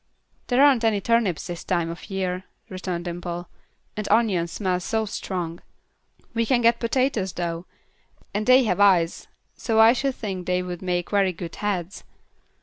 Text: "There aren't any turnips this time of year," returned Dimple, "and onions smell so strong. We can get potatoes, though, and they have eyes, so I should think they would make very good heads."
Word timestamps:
"There 0.47 0.63
aren't 0.65 0.83
any 0.83 0.99
turnips 0.99 1.45
this 1.45 1.63
time 1.63 1.91
of 1.91 2.09
year," 2.09 2.45
returned 2.69 3.05
Dimple, 3.05 3.47
"and 3.95 4.07
onions 4.09 4.51
smell 4.53 4.79
so 4.79 5.05
strong. 5.05 5.61
We 6.33 6.43
can 6.43 6.61
get 6.61 6.79
potatoes, 6.79 7.33
though, 7.33 7.67
and 8.33 8.47
they 8.47 8.63
have 8.63 8.79
eyes, 8.79 9.27
so 9.55 9.79
I 9.79 9.93
should 9.93 10.15
think 10.15 10.47
they 10.47 10.63
would 10.63 10.81
make 10.81 11.11
very 11.11 11.33
good 11.33 11.55
heads." 11.57 12.03